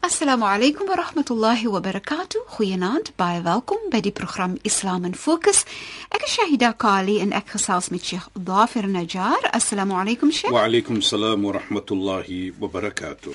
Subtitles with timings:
[0.00, 2.44] Assalamu alaykum wa rahmatullahi wa barakatuh.
[2.54, 5.64] Goeienaand, baie welkom by die program Islam in Fokus.
[6.14, 9.50] Ek is Shahida Kali en ek gesels met Sheikh Dafir Najjar.
[9.50, 10.54] Assalamu alaykum Sheikh.
[10.54, 13.34] Wa alaykum salaam wa rahmatullahi wa barakatuh.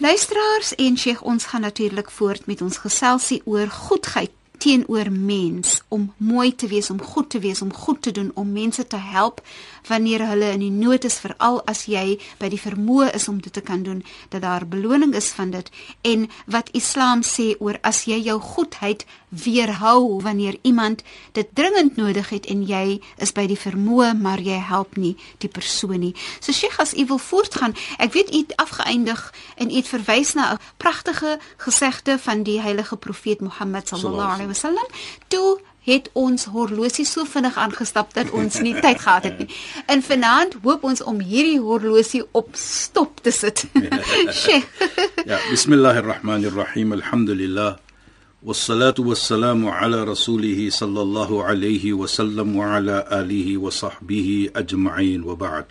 [0.00, 6.12] Luisteraars en Sheikh, ons gaan natuurlik voort met ons geselsie oor goedheid teenoor mens om
[6.16, 9.40] mooi te wees, om goed te wees, om goed te doen, om mense te help
[9.88, 13.52] wanneer hulle in die nood is, veral as jy by die vermoë is om dit
[13.52, 15.70] te kan doen, dat daar beloning is van dit
[16.02, 22.28] en wat Islam sê oor as jy jou goedheid weerhou wanneer iemand dit dringend nodig
[22.28, 26.14] het en jy is by die vermoë maar jy help nie die persoon nie.
[26.40, 29.22] So Sheikh as u wil voortgaan, ek weet u het afgeëindig
[29.56, 34.52] en u het verwys na 'n pragtige gesegde van die heilige profeet Mohammed sallallahu alaihi
[34.52, 34.86] wasallam.
[35.28, 39.49] Toe het ons horlosie so vinnig aangestap dat ons nie tyd gehad het nie.
[39.93, 43.65] In vanaand hoop ons om hierdie horlosie op stop te sit.
[44.41, 44.65] Sheikh.
[45.29, 46.91] ja, bismillahirrahmanirrahim.
[47.01, 47.75] Alhamdulillah.
[48.45, 55.65] والصلاه والسلام على رسوله صلى الله عليه وسلم وعلى اله وصحبه اجمعين وبعد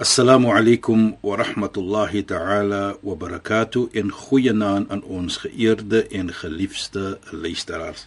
[0.00, 8.06] السلام عليكم ورحمه الله تعالى وبركاته in goeie naam aan ons geëerde en geliefde luisteraars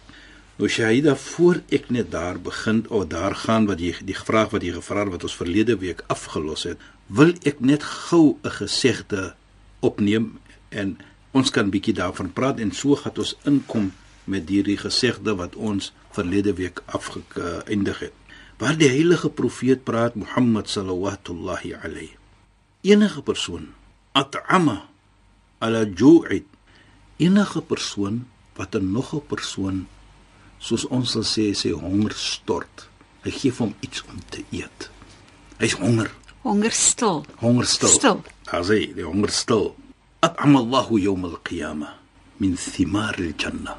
[0.55, 4.63] Nou Shahida, voor ek net daar begin of daar gaan wat jy die vraag wat
[4.63, 6.79] jy gevra het wat ons verlede week afgelos het,
[7.11, 9.35] wil ek net gou 'n gesegde
[9.83, 10.39] opneem
[10.69, 10.95] en
[11.31, 13.91] ons kan bietjie daarvan praat en so gaan ons inkom
[14.23, 18.13] met hierdie gesegde wat ons verlede week afgeëindig het.
[18.57, 22.15] Waar die heilige profeet praat Mohammed sallallahu alayhi.
[22.81, 23.67] Enige persoon
[24.13, 24.87] at'ama
[25.59, 26.47] ala ju'id
[27.17, 29.87] enige persoon wat 'n nog 'n persoon
[30.65, 32.87] soos ons sal sê sê honger stort.
[33.25, 34.89] Hy gee hom iets om te eet.
[35.61, 36.09] Hy's honger.
[36.45, 37.23] Honger stil.
[37.41, 37.93] Honger stil.
[37.93, 38.21] Stil.
[38.53, 39.73] Asai, die honger stil.
[40.25, 41.93] At'ama Allahu yawm al-qiyamah
[42.41, 43.77] min thimar al-jannah.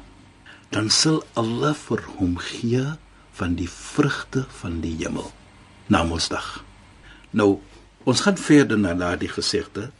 [0.71, 2.83] Dan sal Allah vir hom gee
[3.39, 5.31] van die vrugte van die hemel
[5.87, 6.63] na Mosdag.
[7.31, 7.59] Nou,
[8.07, 9.91] ons gaan verder na daardie gesegde,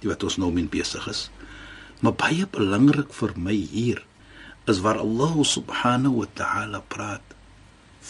[0.00, 1.28] die wat ons nou mee besig is.
[2.00, 4.04] Maar baie belangrik vir my hier
[4.66, 7.24] is waar Allah subhanahu wa ta'ala praat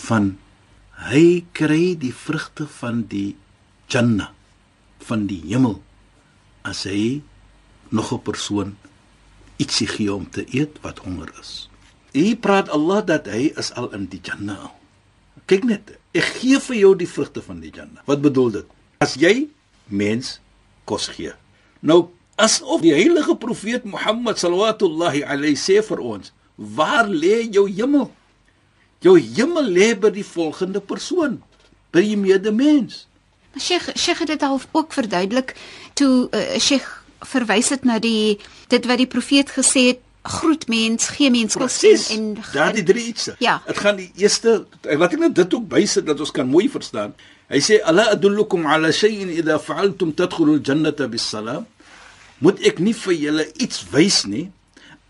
[0.07, 0.37] van
[1.11, 3.37] hy kry die vrugte van die
[3.91, 4.31] janna
[5.07, 5.81] van die hemel
[6.63, 7.23] as hy
[7.91, 8.77] nog 'n persoon
[9.61, 11.69] ietsie gee om te eet wat honger is.
[12.13, 14.73] Hy praat Allah dat hy is al in die janna.
[15.47, 18.03] Kyk net, ek gee vir jou die vrugte van die janna.
[18.07, 18.67] Wat bedoel dit?
[18.99, 19.49] As jy
[19.87, 20.41] mens
[20.85, 21.33] kos gee.
[21.81, 28.11] Nou asof die heilige profeet Mohammed sallallahu alayhi sê vir ons, waar lê jou hemel?
[29.01, 31.41] Jou hemel lê by die volgende persoon,
[31.93, 33.07] by die medemens.
[33.53, 35.57] Maar Sheikh, Sheikh het dit al ook verduidelik
[35.99, 36.87] toe uh, Sheikh
[37.33, 38.39] verwys dit na die
[38.69, 41.81] dit wat die profeet gesê het groet mens, gee mens kos
[42.13, 43.31] en daardie drie iets.
[43.41, 43.63] Ja.
[43.67, 47.17] Dit gaan die eerste laat ek net dit ook bysit dat ons kan mooi verstaan.
[47.51, 51.65] Hy sê ala adullukum ala shay'in idha fa'altum tadkhulul jannata bis-salam.
[52.45, 54.51] Moet ek nie vir julle iets wys nie?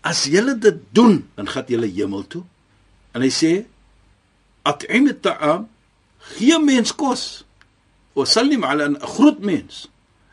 [0.01, 2.43] As julle dit doen, dan gaan julle hemel toe.
[3.13, 3.51] En hy sê
[4.65, 5.67] at'im at'am
[6.35, 7.43] gee mens kos.
[8.17, 9.87] Wa sallim ala 'n groot mens.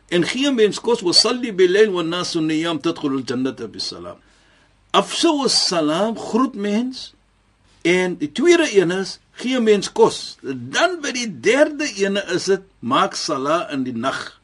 [0.09, 4.17] En gee mens kos wa salli bil-layl wan nas niyam tadkhulu al-jannata bis-salam.
[4.91, 7.13] Afsu as-salam groot mens.
[7.81, 10.37] En die tweede een is gee mens kos.
[10.41, 14.41] Dan by die derde ene is dit maak sala in die nag.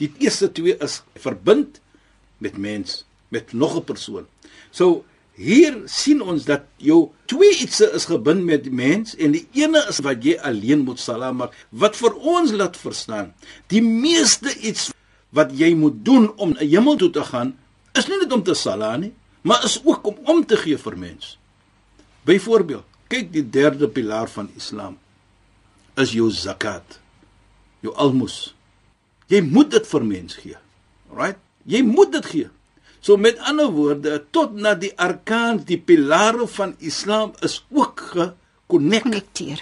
[0.00, 1.80] Die eerste twee is verbind
[2.42, 4.26] met mens, met nog 'n persoon.
[4.74, 5.04] So
[5.38, 9.82] hier sien ons dat jou twee ietsie is gebind met die mens en die ene
[9.90, 11.54] is wat jy alleen moet salaam maak.
[11.70, 13.32] Wat vir ons laat verstaan,
[13.70, 14.90] die meeste iets
[15.34, 17.54] wat jy moet doen om na hemel toe te gaan,
[17.94, 19.14] is nie net om te salaam nie,
[19.46, 21.36] maar is ook om om te gee vir mens.
[22.26, 24.98] Byvoorbeeld, kyk die derde pilaar van Islam
[26.00, 26.98] is jou zakat,
[27.84, 28.54] jou almos.
[29.30, 30.56] Jy moet dit vir mens gee.
[31.12, 31.38] Alright?
[31.70, 32.48] Jy moet dit gee.
[33.04, 39.60] So met ander woorde, tot na die arkans, die pilare van Islam is ook gekonnekteer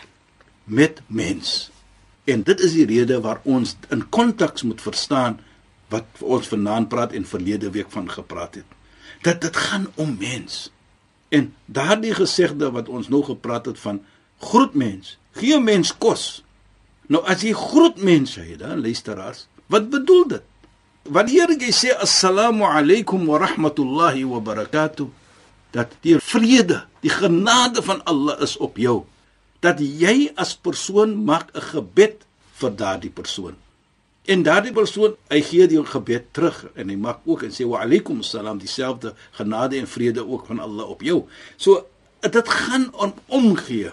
[0.65, 1.71] met mens.
[2.25, 5.41] En dit is die rede waar ons in konteks moet verstaan
[5.91, 8.79] wat ons vanaand praat en verlede week van gepraat het.
[9.27, 10.71] Dat dit gaan om mens.
[11.29, 14.05] En daardie gesegde wat ons nou gepraat het van
[14.39, 16.45] groet mens, gee mens kos.
[17.11, 20.47] Nou as jy groet mense, dan luisteraars, wat bedoel dit?
[21.03, 25.09] Wanneer jy sê assalamu alaykum wa rahmatullahi wa barakatuh,
[25.75, 29.03] dat die vrede, die genade van Allah is op jou,
[29.59, 32.23] dat jy as persoon maak 'n gebed
[32.55, 33.59] vir daardie persoon.
[34.31, 37.83] En daardie persoon, hy gee die gebed terug en hy maak ook en sê wa
[37.83, 41.27] alaykum assalam dieselfde genade en vrede ook van Allah op jou.
[41.57, 41.87] So
[42.21, 43.91] dit gaan om omgee.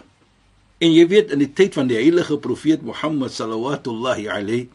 [0.78, 4.70] En jy weet in die tyd van die heilige profeet Mohammed sallallahu alayhi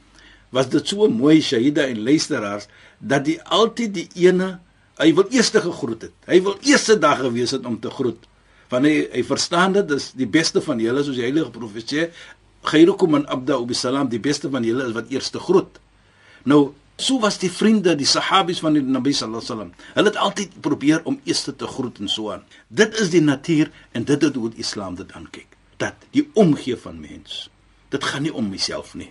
[0.55, 2.69] was dit so mooi Shahida en luisteraars
[2.99, 4.55] dat hy altyd die ene
[5.03, 6.15] hy wil eerste gegroet het.
[6.31, 8.21] Hy wil eerste dag gewees het om te groet.
[8.71, 12.06] Want hy hy verstaan dit is die beste van julle soos die heilige profeet sê,
[12.71, 15.81] "Khairukum man abda bi salam," die beste van julle is wat eerste groet.
[16.45, 19.73] Nou So was die vriende, die sahabies van die Nabi sallallahu alaihi wasallam.
[19.95, 22.45] Hulle het altyd probeer om eers te groet en so aan.
[22.69, 25.56] Dit is die natuur en dit is hoe die Islam dit aankyk.
[25.77, 27.51] Dat die omgee van mens.
[27.89, 29.11] Dit gaan nie om myself nie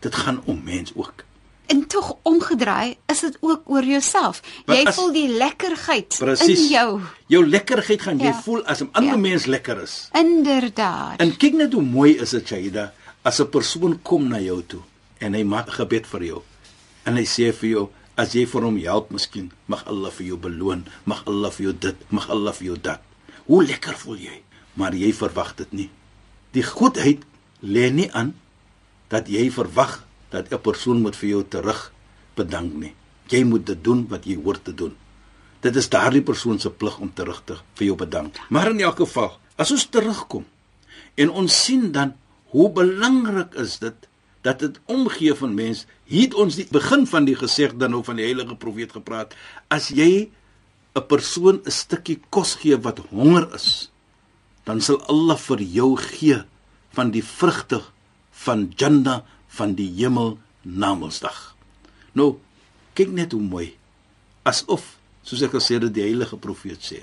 [0.00, 1.24] dit gaan om mens ook.
[1.70, 4.40] En tog omgedraai, is dit ook oor jouself.
[4.66, 6.88] Jy as, voel die lekkerheid precies, in jou.
[7.30, 8.32] Jou lekkerheid gaan ja.
[8.32, 9.20] jy voel as 'n ander ja.
[9.20, 10.08] mens lekker is.
[10.12, 11.20] Inderdaad.
[11.22, 12.92] En kyk net hoe mooi is dit, Shaida,
[13.22, 14.80] as 'n persoon kom na jou toe
[15.18, 16.42] en hy maak gebed vir jou.
[17.04, 20.36] En hy sê vir jou, as jy vir hom help, miskien mag Allah vir jou
[20.36, 23.00] beloon, mag Allah vir jou dit, mag Allah vir jou dat.
[23.46, 24.42] Hoe lekker voel jy?
[24.74, 25.90] Maar jy verwag dit nie.
[26.52, 27.22] Die goedheid
[27.62, 28.34] lê nie aan
[29.10, 31.92] dat jy verwag dat 'n persoon moet vir jou terug
[32.34, 32.94] bedank nie.
[33.28, 34.96] Jy moet dit doen wat jy hoort te doen.
[35.60, 38.38] Dit is daardie persoon se plig om terug te vir jou bedank.
[38.48, 40.46] Maar in elk geval, as ons terugkom
[41.14, 42.14] en ons sien dan
[42.54, 44.08] hoe belangrik is dit
[44.40, 48.24] dat dit omgee van mens, het ons die begin van die gesegde nou van die
[48.24, 49.34] heilige profeet gepraat,
[49.68, 50.30] as jy
[50.94, 53.90] 'n persoon 'n stukkie kos gee wat honger is,
[54.64, 56.42] dan sal Allah vir jou gee
[56.92, 57.82] van die vrugte
[58.44, 59.22] van Jannah
[59.56, 61.56] van die hemel na Mondsdag.
[62.12, 62.38] Nou,
[62.94, 63.68] kyk net hoe mooi.
[64.48, 67.02] Asof, soos ek gesê het, die heilige profeet sê,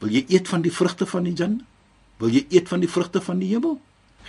[0.00, 1.64] wil jy eet van die vrugte van die Jannah?
[2.20, 3.76] Wil jy eet van die vrugte van die hemel?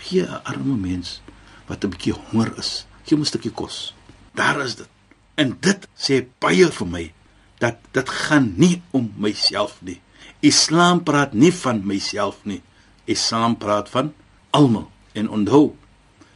[0.07, 1.21] Gee 'n arme mens
[1.67, 3.93] wat 'n bietjie honger is, gee hom 'n stukkie kos.
[4.33, 4.89] Daar is dit.
[5.35, 7.13] En dit sê baie vir my
[7.59, 10.01] dat dit gaan nie om myself nie.
[10.39, 12.61] Islam praat nie van myself nie.
[13.05, 14.13] Islam praat van
[14.49, 14.91] almal.
[15.13, 15.75] En onthou,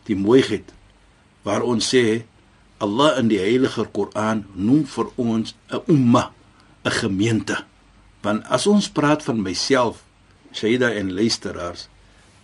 [0.10, 0.74] die mooiheid
[1.46, 2.24] waar ons sê
[2.82, 6.34] Allah in die heilige Koran noem vir ons 'n umma,
[6.86, 7.58] 'n gemeente.
[8.22, 10.04] Want as ons praat van myself,
[10.54, 11.88] Shaida en luisteraars,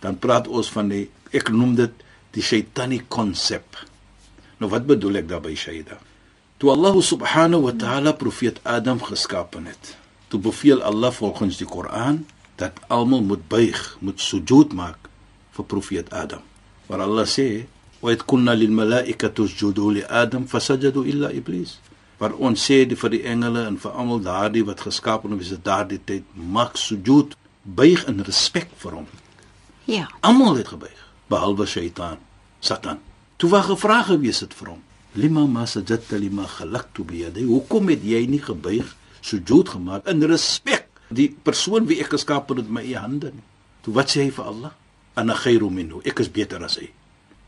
[0.00, 1.92] dan praat ons van die ek noem dit
[2.30, 3.86] die shaitani konsep.
[4.58, 5.98] Nou wat bedoel ek daarmee Shaida?
[6.56, 9.96] Toe Allah subhanahu wa ta'ala profeet Adam geskaap het,
[10.28, 12.26] toe beveel Allah volgens die Koran
[12.56, 14.98] dat almal moet buig, moet sujud maak
[15.52, 16.47] vir profeet Adam
[16.88, 17.66] waar Allah sê
[18.02, 21.78] wa id kunna lil malaikati usjudu li adam fasajadu illa iblis.
[22.18, 25.62] Waar ons sê die vir die engele en vir almal daardie wat geskaap is in
[25.62, 29.06] daardie tyd mag sujud buig in respek vir hom.
[29.86, 30.08] Ja.
[30.20, 32.18] Almal het gebuig behalwe shaytan
[32.60, 32.98] satan.
[33.36, 34.82] Toe wag 'n vraag gewees het vir hom
[35.14, 38.88] lima ma sajadta lima khalaqtu bi yadi hoekom het jy nie gebuig
[39.22, 43.46] sujud gemaak in respek die persoon wie ek geskaap het met my eie hande nie.
[43.82, 44.72] Toe wat sê hy vir Allah
[45.18, 46.88] ana khairu minhu ek is beter as hy.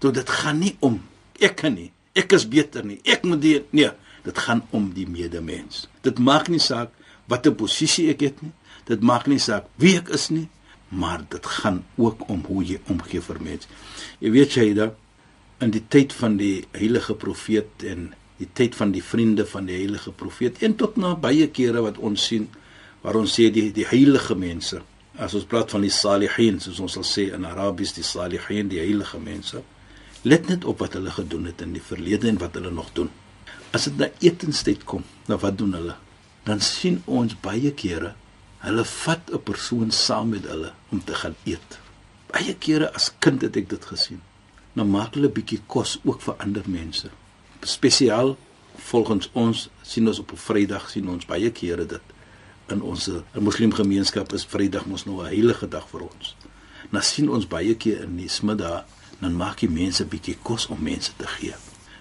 [0.00, 1.00] Toe dit gaan nie om
[1.40, 3.90] ek kan nie ek is beter nie ek moet dit nee
[4.24, 5.86] dit gaan om die medemens.
[6.04, 6.92] Dit maak nie saak
[7.30, 8.52] watter posisie ek het nie
[8.90, 10.48] dit maak nie saak wie ek is nie
[10.90, 13.68] maar dit gaan ook om hoe jy omgee vir mense
[14.22, 14.90] jy weet jy da
[15.64, 18.08] in die tyd van die heilige profeet en
[18.40, 22.00] die tyd van die vriende van die heilige profeet en tot na baie kere wat
[22.10, 22.48] ons sien
[23.04, 24.80] waar ons sê die die heilige mense
[25.20, 28.80] as ons praat van die salihin soos ons sal sê in Arabies die salihin die
[28.80, 29.60] heilige mense
[30.22, 33.08] let net op wat hulle gedoen het in die verlede en wat hulle nog doen.
[33.72, 35.96] As dit na etenstyd kom nou wat doen hulle?
[36.44, 38.14] Dan sien ons baie kere
[38.64, 41.78] hulle vat 'n persoon saam met hulle om te gaan eet.
[42.32, 44.20] Baie kere as kind het ek dit gesien.
[44.74, 47.10] Nou maak hulle bietjie kos ook vir ander mense.
[47.62, 48.36] Spesiaal
[48.76, 52.02] volgens ons sien ons op 'n Vrydag sien ons baie kere dit
[52.70, 56.36] in ons moslimgemeenskap is Vrydag mos nou 'n heilige dag vir ons.
[56.90, 58.84] Nou sien ons baie keer in die smiddag
[59.20, 61.54] dan maak die mense bietjie kos om mense te gee.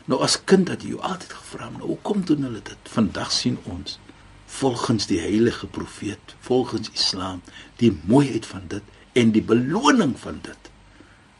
[0.05, 2.89] Nou as kind het jy altyd gevra, nou hoekom doen hulle dit?
[2.89, 3.99] Vandag sien ons
[4.49, 7.41] volgens die heilige profeet, volgens Islam,
[7.77, 8.83] die mooiheid van dit
[9.13, 10.71] en die beloning van dit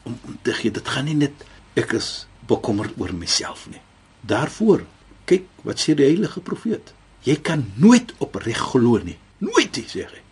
[0.02, 0.70] om, om te gee.
[0.70, 1.44] Dit gaan nie net
[1.74, 3.82] ek is bekommerd oor myself nie.
[4.20, 4.84] Daarvoor
[5.30, 6.94] kyk wat sê die heilige profeet.
[7.26, 9.18] Jy kan nooit opreg glo nie.
[9.38, 10.22] Nooit sê hy.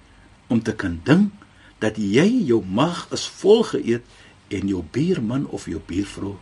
[0.49, 1.33] Om te kan dink
[1.83, 4.05] dat jy jou mag is volgeëet
[4.49, 6.37] en jou buurman of jou buurvrou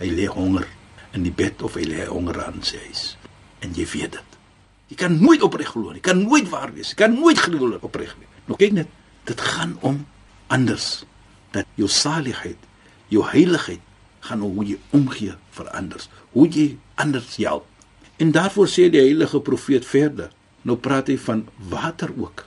[0.00, 0.66] hy lê honger
[1.14, 3.14] in die bed of hy lê honger aan sy huis
[3.64, 4.38] en jy weet dit.
[4.92, 6.02] Jy kan nooit opreg glo nie.
[6.04, 6.92] Kan nooit waar wees.
[6.92, 8.28] Jy kan nooit glo opreg nie.
[8.48, 8.90] Nou kyk net,
[9.24, 10.02] dit gaan om
[10.52, 11.04] anders
[11.54, 12.60] dat jou saligheid,
[13.08, 13.80] jou heiligheid
[14.24, 16.66] gaan om hoe jy omgee vir anders, hoe jy
[17.00, 17.64] anders help.
[18.16, 20.30] En daarvoor sê die heilige profeet verder.
[20.62, 22.46] Nou praat hy van water ook.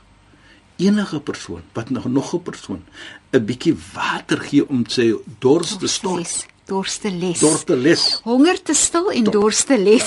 [0.78, 2.84] Enige persoon wat nog nog 'n persoon
[3.32, 6.46] 'n bietjie water gee om sy dors te stort.
[6.66, 7.40] Dors te les.
[7.40, 8.20] Dors te les.
[8.24, 10.04] Honger te stil en dors te les.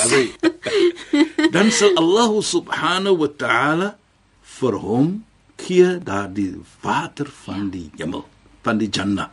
[1.54, 3.98] Dan sal Allah subhanahu wa ta'ala
[4.42, 5.24] vir hom
[5.56, 8.26] gee daardie water van die hemel,
[8.62, 9.28] van die Jannah.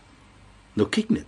[0.73, 1.25] Nou kyk net.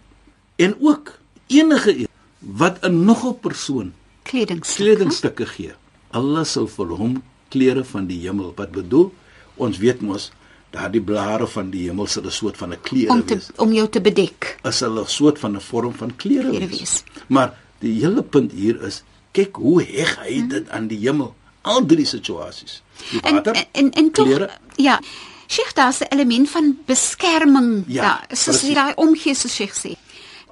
[0.55, 2.07] En ook enige een
[2.39, 3.93] wat 'n nog 'n persoon
[4.29, 5.73] kledingstukke kledingstukke gee.
[6.11, 7.21] Allah sal vir hom
[7.53, 8.53] klere van die hemel.
[8.57, 9.09] Wat bedoel?
[9.57, 10.31] Ons weet mos
[10.73, 13.49] daardie blare van die hemel sal 'n soort van 'n klere om te wees.
[13.57, 14.57] om jou te bedek.
[14.63, 16.79] Is hulle 'n soort van 'n vorm van klere Klere wees.
[16.79, 17.03] wees.
[17.27, 21.33] Maar die hele punt hier is kyk hoe heg hy dit aan die hemel.
[21.61, 22.81] Al drie situasies.
[23.11, 24.99] Die En water, en en, en tog klere, ja.
[25.47, 27.83] Sheikh daar's 'n element van beskerming.
[27.87, 29.95] Ja, Ja, soos jy daai omgee soos Sheikh sê.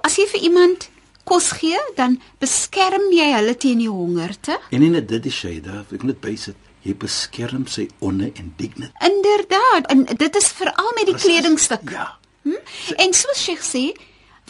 [0.02, 0.88] As jy vir iemand
[1.28, 4.56] kos gee, dan beskerm jy hulle teen die hongerte.
[4.72, 6.56] En nie net dit Shaida, ek net bysit,
[6.86, 8.92] jy beskerm sy onne en dignity.
[9.04, 11.28] Inderdaad, en dit is veral met die Precies.
[11.30, 11.90] kledingstuk.
[11.90, 12.06] Ja.
[12.44, 12.60] Hm?
[12.96, 13.92] En soos Sheikh sê,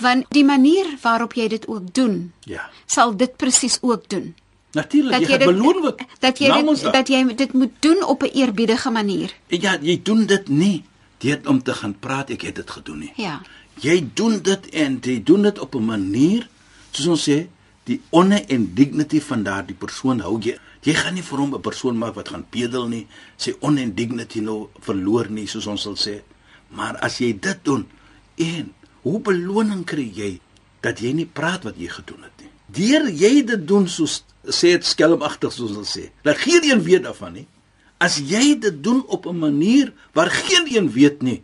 [0.00, 2.68] want die manier waarop jy dit ook doen, Ja.
[2.86, 4.34] sal dit presies ook doen.
[4.72, 6.02] Natuurlik, jy gaan beloon word.
[6.20, 9.32] dat jy dit, dat jy dit moet doen op 'n eerbiedige manier.
[9.48, 10.84] Ja, jy doen dit nie
[11.18, 13.12] deur om te gaan praat ek het dit gedoen nie.
[13.16, 13.40] Ja.
[13.80, 16.48] Jy doen dit en jy doen dit op 'n manier
[16.92, 17.46] soos ons sê,
[17.88, 20.56] die onne en dignity van daardie persoon hou jy.
[20.86, 23.94] Jy gaan nie vir hom 'n persoon maak wat gaan pedel nie, sy onne en
[23.94, 26.22] dignity nou verloor nie soos ons sal sê.
[26.70, 27.86] Maar as jy dit doen
[28.36, 30.40] en hoe beloning kry jy
[30.80, 32.50] dat jy nie praat wat jy gedoen het nie.
[32.68, 36.10] Deur jy dit doen soos sê dit skelmagtig soos ons sal sê.
[36.22, 37.46] Dat geen een weet daarvan nie.
[37.98, 41.42] As jy dit doen op 'n manier waar geen een weet nie,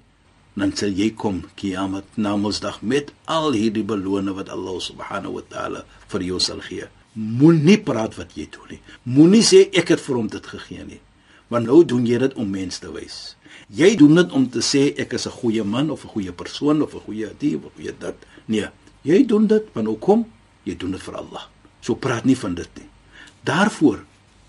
[0.55, 5.45] dan sal jy kom Kiamat na Mondsdag met al hierdie beloning wat Allah subhanahu wa
[5.51, 5.83] taala
[6.13, 6.87] vir jou sal gee.
[7.15, 8.81] Moenie praat wat jy doen nie.
[9.03, 11.01] Moenie sê ek het vir hom dit gegee nie.
[11.51, 13.35] Want nou doen jy dit om mense te wys.
[13.75, 16.83] Jy doen dit om te sê ek is 'n goeie man of 'n goeie persoon
[16.83, 18.15] of 'n goeie die of goeie dat.
[18.47, 18.69] Nee,
[19.03, 20.27] jy doen dit want hoekom?
[20.65, 21.49] Jy doen dit vir Allah.
[21.81, 22.89] So praat nie van dit nie.
[23.45, 24.05] Daarvoor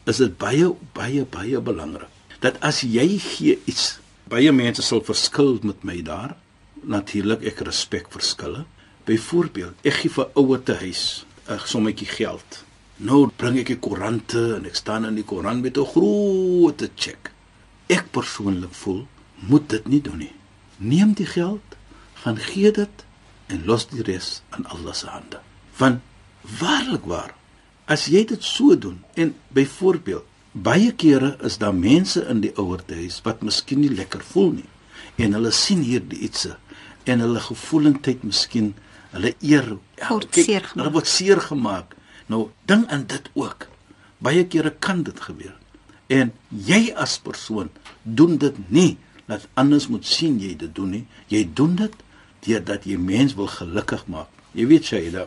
[0.05, 2.09] is dit baie baie baie belangrik
[2.39, 6.35] dat as jy gee iets baie mense sal verskil met my daar.
[6.83, 8.65] Natuurlik ek respek verskille
[9.05, 12.63] byvoorbeeld ek gee vir ouer te huis 'n sommetjie geld.
[12.97, 17.35] Nou bring ek die koerante en ek staan in die koerant met 'n groot cheque
[17.87, 19.05] ek persoonlik voel
[19.35, 20.33] moet dit nie doen nie.
[20.77, 21.77] Neem die geld
[22.23, 23.05] gaan gee dit
[23.47, 25.39] en los die res aan Allah se hande.
[25.77, 26.01] Want
[26.59, 27.33] waarlik waar
[27.85, 30.25] as jy dit so doen en byvoorbeeld
[30.55, 34.69] baie kere is daar mense in die ouerhuis wat miskien nie lekker voel nie
[35.25, 36.55] en hulle sien hierdie ietsie
[37.11, 38.73] en hulle gevoelendheid miskien
[39.11, 39.75] hulle eer
[40.07, 40.79] Word kyk, seer gemaak.
[40.79, 41.95] hulle word seer gemaak.
[42.31, 43.67] Nou ding aan dit ook
[44.23, 45.55] baie kere kan dit gebeur
[46.07, 47.69] en jy as persoon
[48.03, 48.95] doen dit nie
[49.27, 51.05] dat anders moet sien jy dit doen nie.
[51.33, 51.93] Jy doen dit
[52.45, 54.29] deurdat jy mens wil gelukkig maak.
[54.53, 55.25] Jy weet Shaila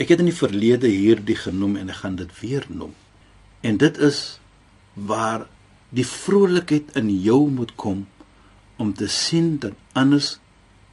[0.00, 2.94] ek het in die verlede hierdie genoem en ek gaan dit weer noem.
[3.62, 4.40] En dit is
[4.94, 5.46] waar
[5.90, 8.06] die vrolikheid in jou moet kom
[8.76, 10.38] om te sien dat anders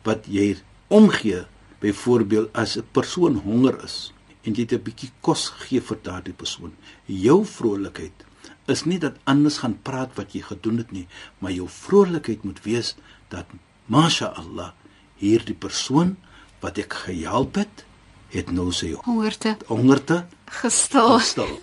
[0.08, 1.46] wat jy omgee
[1.80, 4.14] byvoorbeeld as 'n persoon honger is
[4.44, 6.74] en jy 'n bietjie kos gegee vir daardie persoon
[7.06, 8.26] jou vrolikheid
[8.68, 11.08] is nie dat anders gaan praat wat jy gedoen het nie
[11.40, 12.96] maar jou vrolikheid moet wees
[13.30, 13.46] dat
[13.86, 14.72] masha Allah
[15.18, 16.18] hierdie persoon
[16.62, 17.86] wat ek gehelp het
[18.30, 21.18] het nou sy Hongerte hongerte gestil.
[21.18, 21.58] gestil?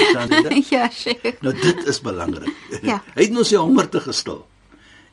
[0.74, 1.40] ja, Sheikh.
[1.40, 2.54] Nou dit is belangrik.
[2.82, 3.02] Ja.
[3.16, 4.42] Hy het nou sy hongerte gestil.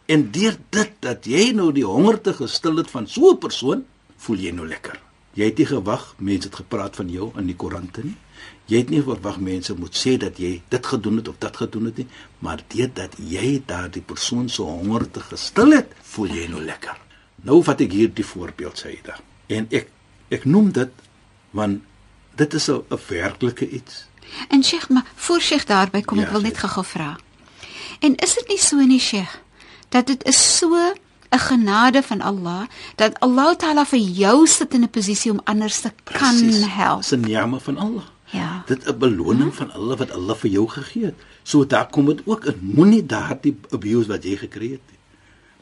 [0.09, 3.85] En deur dit dat jy nou die hongerte gestil het van so 'n persoon,
[4.17, 4.99] voel jy nou lekker.
[5.37, 8.15] Jy het nie gewag mense het gepraat van jou in die koerante nie.
[8.69, 11.85] Jy het nie verwag mense moet sê dat jy dit gedoen het of dat gedoen
[11.89, 12.07] het nie,
[12.39, 16.97] maar deurdat jy daardie persoon se hongerte gestil het, voel jy nou lekker.
[17.47, 19.17] Nou vat ek hier die voorbeeld Saida.
[19.47, 19.89] En ek
[20.29, 20.91] ek noem dit
[21.57, 21.81] want
[22.37, 24.05] dit is 'n werklike iets.
[24.49, 27.17] En Sheikh, maar voor Sheikh daarby kom Ja, ek wil net gou-gou vra.
[27.99, 29.39] En is dit nie so nie, Sheikh,
[29.89, 30.75] dat dit is so
[31.29, 32.61] 'n genade van Allah
[32.95, 36.65] dat Allah Taala vir jou sit in 'n posisie om anders te kan Precies.
[36.67, 37.01] help.
[37.01, 38.03] Dis 'n niame van Allah.
[38.31, 38.63] Ja.
[38.65, 41.15] Dit 'n beloning van Allah wat Allah vir jou gegee het.
[41.43, 42.57] So daar kom dit ook in.
[42.61, 44.99] Moenie daardie abuse wat jy gekry het nie.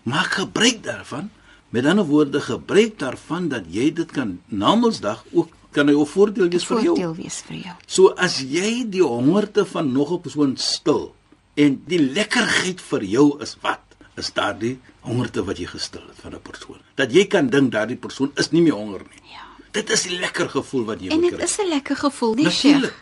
[0.04, 1.30] Maak gebruik daarvan.
[1.70, 6.50] Met ander woorde, gebruik daarvan dat jy dit kan namensdag ook kan hy 'n voordeel
[6.50, 6.96] wees vir jou.
[6.96, 7.76] Voordeel wees vir jou.
[7.86, 11.14] So as jy die hongerte van nog 'n persoon stil
[11.56, 13.82] en die lekkerheid vir jou is wat?
[14.18, 16.80] Is daardie hongerte wat jy gestil het van 'n persoon.
[16.96, 19.22] Dat jy kan dink daardie persoon is nie meer honger nie.
[19.32, 19.46] Ja.
[19.72, 21.44] Dit is die lekker gevoel wat jy En moet dit kry.
[21.46, 22.50] is 'n lekker gevoel, nie.
[22.50, 22.94] Sheikh?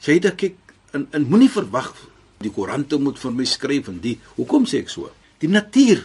[0.00, 0.56] Sê dit kyk
[0.92, 1.94] en, en moenie verwag
[2.38, 5.10] die koerante moet vir my skryf en die hoekom sê ek so?
[5.38, 6.04] Die natuur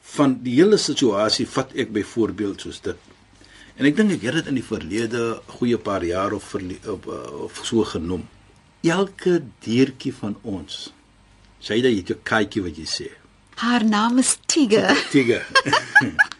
[0.00, 2.96] van die hele situasie vat ek byvoorbeeld soos dit.
[3.76, 5.22] En ek dink ek het dit in die verlede
[5.56, 8.26] goeie paar jaar of verle, of, uh, of so genoem.
[8.82, 10.90] Elke diertjie van ons.
[11.62, 13.08] Sê jy dit jou katjie wat jy sê.
[13.62, 14.92] Haar naam is Tiger.
[15.12, 15.46] Tiger.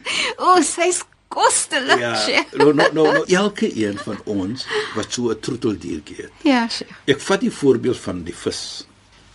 [0.42, 0.98] O, oh, sy's
[1.32, 2.12] kostelik, ja.
[2.18, 2.52] Sheikh.
[2.58, 6.32] No no no, elke een van ons wat so 'n troeteldiertjie het.
[6.44, 6.92] Ja, Sheikh.
[7.06, 8.86] Ek vat die voorbeeld van die vis.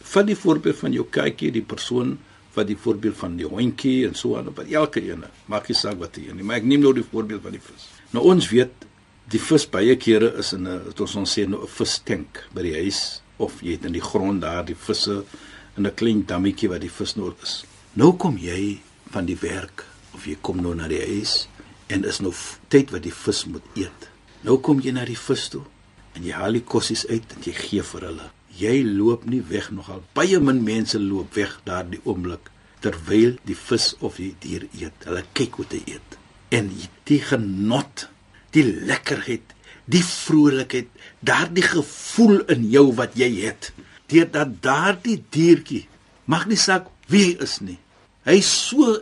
[0.04, 2.18] Vat die voorbeeld van jou katjie, die persoon
[2.58, 5.24] wat die voorbeeld van die hondjie en so aan op elke een.
[5.46, 7.88] Maak nie saak wat jy nie, maar ek neem nou die voorbeeld van die vis.
[8.16, 8.88] Nou ons weet
[9.32, 12.74] die vis baie kere is in 'n ons ons sê nou 'n vistank by die
[12.74, 15.24] huis of jy het in die grond daar die visse
[15.78, 17.66] in 'n klein dammetjie wat die vis nou is.
[17.94, 18.80] Nou kom jy
[19.12, 21.48] van die werk of jy kom nou na die huis
[21.88, 22.34] en is nou
[22.68, 24.10] tyd wat die vis moet eet.
[24.42, 25.64] Nou kom jy na die vis toe
[26.16, 28.37] en jy haal die kossies uit en jy gee vir hulle.
[28.58, 30.02] Jy loop nie weg nogal.
[30.18, 32.50] Baie min mense loop weg daardie oomblik
[32.82, 35.06] terwyl die vis of die dier eet.
[35.06, 36.18] Hulle kyk hoe hy eet.
[36.54, 36.70] En
[37.10, 38.08] die genot,
[38.56, 39.54] die lekkerheid,
[39.86, 40.90] die vrolikheid,
[41.26, 43.72] daardie gevoel in jou wat jy het,
[44.12, 45.86] deurdat daardie diertjie
[46.28, 47.78] mag nie saak wie hy is nie.
[48.28, 48.98] Hy so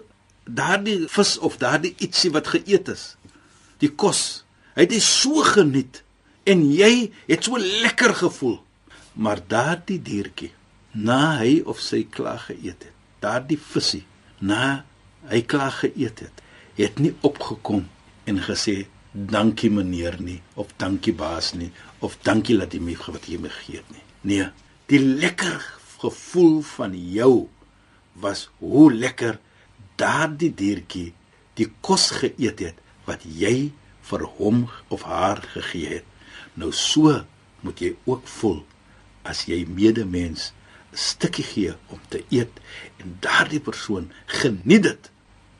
[0.46, 3.06] daardie vis of daardie ietsie wat geëet is.
[3.82, 4.44] Die kos.
[4.75, 6.01] Hy het dit so geniet
[6.46, 8.60] en jy het so lekker gevoel.
[9.16, 10.51] Maar daardie diertjie,
[10.92, 12.92] na hy of sy klaar geëet het,
[13.24, 14.04] daardie visie,
[14.40, 14.84] na
[15.32, 16.44] hy klaar geëet het,
[16.75, 17.86] het nie opgekom
[18.28, 21.70] en gesê dankie meneer nie of dankie baas nie
[22.04, 24.04] of dankie dat jy my wat jy my gegee het nie.
[24.28, 24.48] Nee,
[24.92, 25.64] die lekker
[26.01, 27.48] gevoel van jou
[28.20, 29.40] was hoe lekker
[29.96, 31.14] daardie diertjie
[31.56, 33.72] die kos geëet het wat jy
[34.10, 36.06] vir hom of haar gegee het.
[36.60, 37.22] Nou so
[37.64, 38.64] moet jy ook voel
[39.25, 40.53] as jy medemens
[40.94, 42.51] 'n stukkie gee om te eet
[42.98, 45.11] en daardie persoon geniet dit.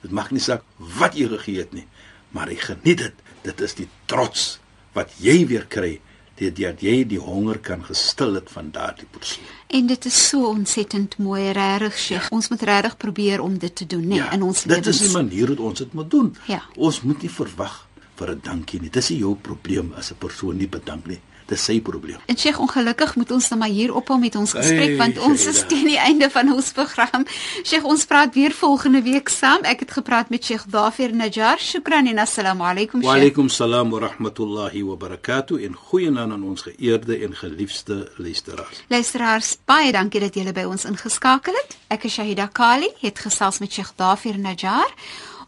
[0.01, 1.88] Dit maak nie saak wat jy gegee het nie,
[2.30, 3.13] maar hy geniet dit.
[3.43, 4.60] Dit is die trots
[4.93, 5.99] wat jy weer kry
[6.36, 9.43] deurdat jy die honger kan gestil het van daardie persoon.
[9.67, 12.32] En dit is so ontsettend mooi, regtig, Sheikh.
[12.36, 14.88] Ons moet regtig probeer om dit te doen, nee, in ons dit lewens.
[14.88, 16.36] is die manier hoe ons dit moet doen.
[16.51, 16.62] Ja.
[16.75, 18.89] Ons moet nie verwag vir 'n dankie nie.
[18.89, 21.19] Dis nie jou probleem as 'n persoon nie bedank nie.
[21.45, 22.17] Dis sy probleem.
[22.25, 25.45] En Sheikh, ongelukkig moet ons nou maar hier ophou met ons gesprek Hey, want ons
[25.45, 27.25] is teen die einde van ons program.
[27.63, 29.62] Sheikh, ons praat weer volgende week saam.
[29.62, 31.60] Ek het gepraat met Sheikh Dafir Najjar.
[31.62, 33.21] Shukran en assalamu alaykum Wa Sheikh.
[33.21, 38.81] alaykum salaam wa rahmatullahi wa barakatuh en goeienaand aan ons geëerde en geliefde luisteraars.
[38.89, 41.77] Luisteraars, baie dankie dat julle by ons ingeskakel het.
[41.93, 44.89] Ek is Shahida Kali, het gesels met Sheikh Dafir Najjar.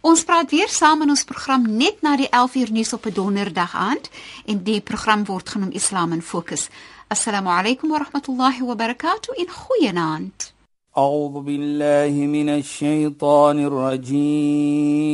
[0.06, 3.74] Ons praat weer saam in ons program net na die 11uur nuus op 'n donderdag
[3.74, 4.10] aand
[4.46, 6.68] en die program word genoem Islam in Fokus.
[7.08, 10.52] Assalamu alaykum wa rahmatullahi wa barakatuh en goeienaand.
[10.96, 15.12] أعوذ بالله من الشيطان الرجيم